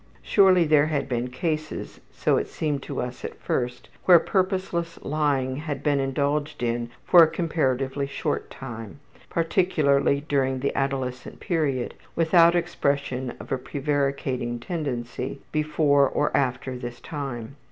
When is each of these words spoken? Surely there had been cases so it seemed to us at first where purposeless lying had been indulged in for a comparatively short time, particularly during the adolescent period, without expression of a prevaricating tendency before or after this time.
Surely 0.23 0.65
there 0.65 0.87
had 0.87 1.07
been 1.07 1.27
cases 1.29 1.99
so 2.11 2.35
it 2.35 2.47
seemed 2.47 2.81
to 2.81 2.99
us 2.99 3.23
at 3.23 3.39
first 3.39 3.87
where 4.05 4.17
purposeless 4.17 4.97
lying 5.03 5.57
had 5.57 5.83
been 5.83 5.99
indulged 5.99 6.63
in 6.63 6.89
for 7.05 7.21
a 7.21 7.27
comparatively 7.29 8.07
short 8.07 8.49
time, 8.49 8.99
particularly 9.29 10.21
during 10.27 10.59
the 10.59 10.75
adolescent 10.75 11.39
period, 11.39 11.93
without 12.15 12.55
expression 12.55 13.35
of 13.39 13.51
a 13.51 13.59
prevaricating 13.59 14.59
tendency 14.59 15.39
before 15.51 16.09
or 16.09 16.35
after 16.35 16.75
this 16.75 16.99
time. 16.99 17.55